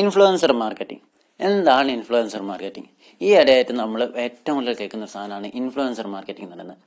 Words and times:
Influencer 0.00 0.52
marketing 0.62 1.02
എന്താണ് 1.40 1.88
influencer 1.96 2.42
marketing 2.50 2.88
ഈ 3.20 3.28
ഇടയായിട്ട് 3.40 3.72
നമ്മൾ 3.72 4.00
ഏറ്റവും 4.24 4.56
കൂടുതൽ 4.58 4.76
കേൾക്കുന്ന 4.80 5.06
സാധനമാണ് 5.06 5.46
ഇൻഫ്ലുവൻസർ 5.60 6.06
മാർക്കറ്റിംഗ് 6.14 6.46
എന്ന് 6.46 6.56
പറയുന്നത്. 6.56 6.78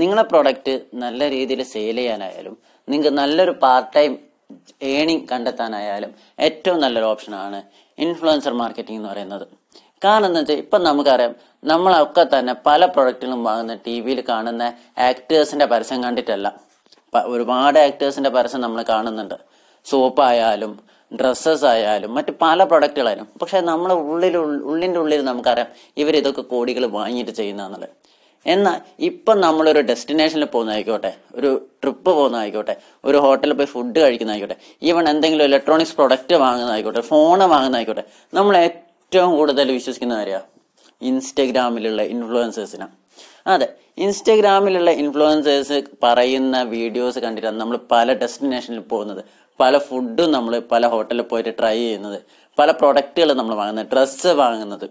നിങ്ങളെ 0.00 0.22
പ്രൊഡക്റ്റ് 0.22 0.74
നല്ല 0.94 1.28
രീതിയിൽ 1.30 1.62
സെയിൽ 1.74 1.96
ചെയ്യാനായാലും 1.96 2.54
നിങ്ങൾക്ക് 2.88 3.12
നല്ലൊരു 3.20 3.54
പാർട്ട് 3.64 3.90
ടൈം 3.96 4.12
ഏണിംഗ് 4.82 5.26
കണ്ടെത്താനായാലും 5.32 6.12
ഏറ്റവും 6.46 6.78
നല്ലൊരു 6.84 7.06
ഓപ്ഷനാണ് 7.06 7.58
ഇൻഫ്ലുവൻസർ 7.98 8.52
മാർക്കറ്റിംഗ് 8.62 8.98
എന്ന് 9.00 9.10
പറയുന്നത്. 9.12 9.46
കാരണം 10.04 10.26
എന്താ 10.26 10.40
വെച്ചാൽ 10.40 10.60
ഇപ്പം 10.64 10.82
നമുക്കറിയാം 10.82 11.32
നമ്മളൊക്കെ 11.64 12.24
തന്നെ 12.34 12.52
പല 12.68 12.84
പ്രൊഡക്റ്റുകളും 12.86 13.40
വാങ്ങുന്ന 13.44 13.74
ടി 13.86 14.00
വിയിൽ 14.00 14.20
കാണുന്ന 14.28 14.64
ആക്ടേഴ്സിന്റെ 15.08 15.66
പരസ്യം 15.72 16.02
കണ്ടിട്ടല്ല. 16.02 16.48
ഒരുപാട് 17.34 17.78
ആക്ടേഴ്സിന്റെ 17.78 18.30
പരസ്യം 18.30 18.60
നമ്മൾ 18.60 18.80
കാണുന്നുണ്ട്. 18.92 19.36
സോപ്പ് 19.86 20.22
ആയാലും 20.22 20.72
ഡ്രസ്സസ് 21.12 21.64
ആയാലും 21.64 22.14
മറ്റ് 22.14 22.32
പല 22.40 22.64
പ്രൊഡക്റ്റുകളായാലും 22.64 23.26
പക്ഷെ 23.40 23.60
നമ്മുടെ 23.60 23.94
ഉള്ളിൽ 23.94 24.36
ഉള്ളിന്റെ 24.36 25.00
ഉള്ളിൽ 25.00 25.24
നമുക്കറിയാം 25.24 25.68
ഇവർ 25.96 26.16
ഇതൊക്കെ 26.16 26.42
കോടികൾ 26.42 26.84
വാങ്ങിയിട്ട് 26.84 27.30
ചെയ്യുന്നതെന്നുള്ളത് 27.30 27.88
എന്നാൽ 28.46 28.76
ഇപ്പം 28.98 29.40
നമ്മളൊരു 29.40 29.80
ഡെസ്റ്റിനേഷനിൽ 29.80 30.44
പോകുന്നതായിക്കോട്ടെ 30.44 31.10
ഒരു 31.34 31.50
ട്രിപ്പ് 31.82 32.10
പോകുന്നതായിക്കോട്ടെ 32.10 32.74
ഒരു 33.04 33.18
ഹോട്ടലിൽ 33.18 33.54
പോയി 33.54 33.66
ഫുഡ് 33.66 33.98
കഴിക്കുന്നതായിക്കോട്ടെ 34.00 34.56
ഈവൺ 34.82 35.08
എന്തെങ്കിലും 35.08 35.44
ഇലക്ട്രോണിക്സ് 35.44 35.96
പ്രൊഡക്റ്റ് 35.96 36.34
വാങ്ങുന്നതായിക്കോട്ടെ 36.34 37.00
ഫോൺ 37.00 37.38
വാങ്ങുന്നതായിക്കോട്ടെ 37.38 38.04
നമ്മൾ 38.32 38.56
ഏറ്റവും 38.56 39.36
കൂടുതൽ 39.36 39.70
വിശ്വസിക്കുന്ന 39.70 40.14
കാര്യമാണ് 40.14 40.48
ഇൻസ്റ്റഗ്രാമിലുള്ള 41.02 42.02
ഇൻഫ്ലുവൻസേഴ്സിനാണ് 42.02 42.96
അതെ 43.46 43.68
ഇൻസ്റ്റഗ്രാമിലുള്ള 43.98 44.90
ഇൻഫ്ലുവൻസേഴ്സ് 44.90 45.84
പറയുന്ന 46.02 46.62
വീഡിയോസ് 46.62 47.18
കണ്ടിട്ടാണ് 47.18 47.60
നമ്മൾ 47.60 47.76
പല 47.90 48.12
ഡെസ്റ്റിനേഷനിൽ 48.12 48.80
പോകുന്നത്. 48.80 49.22
പല 49.60 49.78
ഫുഡും 49.78 50.32
നമ്മൾ 50.32 50.62
പല 50.72 50.86
ഹോട്ടലിൽ 50.86 51.22
പോയിട്ട് 51.22 51.54
ട്രൈ 51.58 51.76
ചെയ്യുന്നത്. 51.76 52.22
പല 52.58 52.70
പ്രൊഡക്റ്റുകൾ 52.70 53.32
നമ്മൾ 53.32 53.54
വാങ്ങുന്നത്. 53.54 53.86
ഡ്രസ്സ് 53.92 54.26
വാങ്ങുന്നത്. 54.26 54.90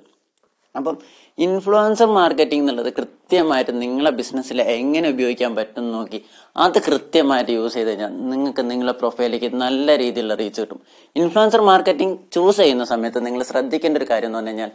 അപ്പം 0.76 0.98
ഇൻഫ്ലുവൻസർ 1.40 2.06
മാർക്കറ്റിംഗ് 2.06 2.64
എന്നുള്ളത് 2.64 2.94
കൃത്യമായിട്ട് 2.94 3.82
നിങ്ങളെ 3.82 4.10
ബിസിനസ്സിൽ 4.10 4.62
എങ്ങനെ 4.62 5.10
ഉപയോഗിക്കാൻ 5.10 5.56
പറ്റും 5.56 5.92
നോക്കി 5.92 6.22
അത് 6.58 6.82
കൃത്യമായിട്ട് 6.82 7.52
യൂസ് 7.52 7.74
ചെയ്ത് 7.74 7.90
കഴിഞ്ഞാൽ 7.90 8.12
നിങ്ങൾക്ക് 8.30 8.72
നിങ്ങളുടെ 8.72 8.92
പ്രൊഫൈലിലേക്ക് 8.92 9.56
നല്ല 9.56 9.98
രീതിയിലുള്ള 9.98 10.36
റീച്ച് 10.36 10.62
കിട്ടും. 10.62 10.82
ഇൻഫ്ലുവൻസർ 11.16 11.62
മാർക്കറ്റിംഗ് 11.62 12.18
ചൂസ് 12.34 12.58
ചെയ്യുന്ന 12.58 12.84
സമയത്ത് 12.84 13.26
നിങ്ങൾ 13.26 13.44
ശ്രദ്ധിക്കേണ്ട 13.44 13.98
ഒരു 13.98 14.06
കാര്യം 14.10 14.28
എന്ന് 14.28 14.38
പറഞ്ഞു 14.38 14.50
കഴിഞ്ഞാൽ 14.50 14.72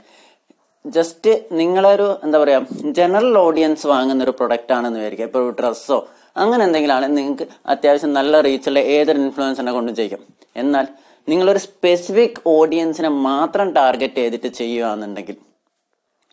ജസ്റ്റ് 0.86 1.44
നിങ്ങളൊരു 1.52 2.20
എന്താ 2.24 2.38
പറയാ 2.38 2.60
ജനറൽ 2.98 3.38
ഓഡിയൻസ് 3.38 3.86
വാങ്ങുന്ന 3.86 4.24
ഒരു 4.24 4.30
പ്രൊഡക്റ്റ് 4.30 4.72
ആണെന്ന് 4.72 4.98
വിചാരിക്കുക. 4.98 5.26
ഇപ്പോൾ 5.26 5.38
ഒരു 5.38 5.56
ഡ്രസ്സോ 5.60 6.08
അങ്ങനെ 6.36 6.64
എന്തെങ്കിലും 6.64 6.94
ആണെങ്കിൽ 6.94 7.16
നിങ്ങൾക്ക് 7.16 7.46
അത്യാവശ്യം 7.66 8.12
നല്ല 8.12 8.40
റീച്ചുള്ള 8.40 8.78
ഏതൊരു 8.78 9.18
ഇൻഫ്ലുവൻസിനെ 9.18 9.72
കൊണ്ടും 9.72 9.94
ചെയ്യാം. 9.94 10.20
എന്നാൽ 10.56 10.86
നിങ്ങളൊരു 11.28 11.58
സ്പെസിഫിക് 11.58 12.40
ഓഡിയൻസിനെ 12.46 13.08
മാത്രം 13.08 13.72
ടാർഗറ്റ് 13.72 14.14
ചെയ്തിട്ട് 14.14 14.46
ചെയ്യുകയാണെന്നുണ്ടെങ്കിൽ 14.46 15.36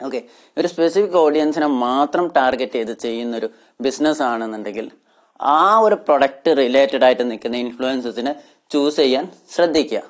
ഓക്കെ 0.03 0.23
ഒരു 0.57 0.67
സ്പെസിഫിക് 0.67 1.17
ഓഡിയൻസിനെ 1.17 1.67
മാത്രം 1.67 2.27
ടാർഗറ്റ് 2.27 2.71
ചെയ്ത് 2.71 2.97
ചെയ്യുന്ന 2.97 3.37
ഒരു 3.37 3.49
ബിസിനസ് 3.81 4.21
ആണെന്നുണ്ടെങ്കിൽ 4.21 4.91
ആ 5.39 5.79
ഒരു 5.79 5.95
പ്രൊഡക്റ്റ് 5.95 6.57
റിലേറ്റഡ് 6.57 7.03
ആയിട്ട് 7.03 7.31
നിൽക്കുന്ന 7.31 7.57
ഇൻഫ്ലുവൻസസിനെ 7.57 8.35
ചൂസ് 8.71 8.97
ചെയ്യാൻ 8.97 9.29
ശ്രദ്ധിക്കുക. 9.55 10.01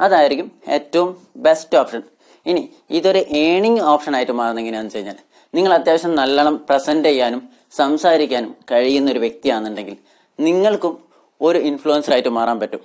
അതായിരിക്കും 0.00 0.52
ഏറ്റവും 0.68 1.10
ബെസ്റ്റ് 1.36 1.78
ഓപ്ഷൻ 1.78 2.02
ഇനി 2.46 2.62
ഇതൊരു 2.90 3.18
ഏണിംഗ് 3.18 3.82
ഓപ്ഷൻ 3.82 4.16
ആയിട്ട് 4.16 4.32
മാറുന്ന 4.32 4.60
എങ്ങനെയാണെന്ന് 4.60 4.98
വെച്ച് 4.98 5.10
കഴിഞ്ഞാൽ 5.10 5.24
നിങ്ങൾ 5.54 5.72
അത്യാവശ്യം 5.72 6.14
നല്ലോണം 6.14 6.56
പ്രസന്റ് 6.68 7.08
ചെയ്യാനും 7.08 7.48
സംസാരിക്കാനും 7.76 8.56
കഴിയുന്ന 8.70 9.10
ഒരു 9.10 9.18
വ്യക്തിയാണെന്നുണ്ടെങ്കിൽ 9.18 9.96
നിങ്ങൾക്കും 10.40 10.98
ഒരു 11.42 11.58
ഇൻഫ്ലുവൻസർ 11.58 12.12
ആയിട്ട് 12.12 12.28
മാറാൻ 12.28 12.60
പറ്റും. 12.60 12.80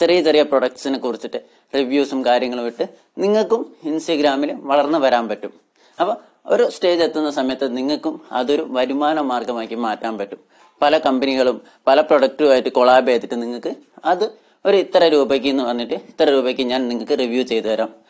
ചെറിയ 0.00 0.22
ചെറിയ 0.22 0.42
പ്രൊഡക്ട്സിനെ 0.42 0.98
കുറിച്ചിട്ട് 0.98 1.42
റിവ്യൂസും 1.74 2.24
കാര്യങ്ങളും 2.24 2.66
ഇട്ട് 2.66 2.88
നിങ്ങൾക്കും 3.18 3.76
ഇൻസ്റ്റഗ്രാമിൽ 3.84 4.52
വളർന്നു 4.52 4.98
വരാൻ 4.98 5.28
പറ്റും. 5.28 5.52
അപ്പോൾ 6.00 6.16
ഒരു 6.46 6.70
സ്റ്റേജ് 6.70 7.02
എത്തുന്ന 7.02 7.30
സമയത്ത് 7.30 7.76
നിങ്ങൾക്കും 7.76 8.20
അതൊരു 8.32 8.66
വരുമാന 8.70 9.20
മാർഗമാക്കി 9.20 9.74
മാറ്റാൻ 9.74 10.18
പറ്റും. 10.18 10.38
പല 10.82 10.98
കമ്പനികളും 10.98 11.62
പല 11.86 12.00
പ്രൊഡക്റ്റുമായിട്ട് 12.00 12.68
കൊളാബ് 12.68 13.06
ചെയ്തിട്ട് 13.06 13.42
നിങ്ങൾക്ക് 13.42 13.74
അത് 14.04 14.24
ഒരു 14.66 14.76
ഇത്ര 14.76 15.08
രൂപയ്ക്ക് 15.08 15.46
എന്ന് 15.46 15.62
പറഞ്ഞിട്ട് 15.62 15.94
ഇത്ര 15.94 16.30
രൂപയ്ക്ക് 16.30 16.62
ഞാൻ 16.62 16.88
നിങ്ങൾക്ക് 16.88 17.18
റിവ്യൂ 17.18 17.42
ചെയ്തു 17.42 17.68
തരാം. 17.68 18.01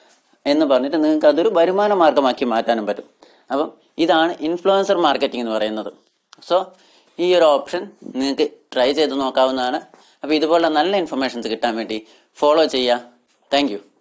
എന്ന് 0.47 0.67
പറഞ്ഞിട്ട് 0.67 1.05
നിങ്ങൾക്ക് 1.05 1.27
അതൊരു 1.27 1.49
വരുമാന 1.49 1.95
മാർഗമാക്കി 1.95 2.45
മാറ്റാനും 2.45 2.87
പറ്റും. 2.87 3.05
അപ്പം 3.51 3.73
ഇതാണ് 3.99 4.37
ഇൻഫ്ലുവൻസർ 4.41 4.97
മാർക്കറ്റിംഗ് 4.97 5.45
എന്ന് 5.45 5.57
പറയുന്നത്. 5.57 5.93
സോ 6.49 6.73
ഈ 7.19 7.35
ഒരു 7.35 7.45
ഓപ്ഷൻ 7.45 7.91
നിങ്ങൾക്ക് 8.05 8.51
ട്രൈ 8.73 8.93
ചെയ്ത് 8.93 9.21
നോക്കാവുന്നതാണ്. 9.21 9.81
അപ്പോൾ 10.23 10.35
ഇതുപോലെ 10.35 10.69
നല്ല 10.69 10.97
ഇൻഫർമേഷൻസ് 10.97 11.49
കിട്ടാൻ 11.49 11.77
വേണ്ടി 11.77 12.07
ഫോളോ 12.35 12.65
ചെയ്യുക. 12.65 13.01
താങ്ക് 13.53 13.92